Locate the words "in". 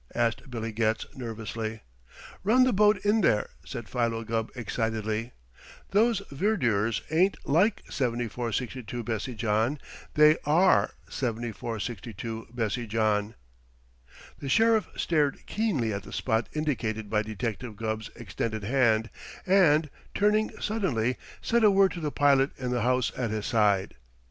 3.05-3.21, 22.57-22.71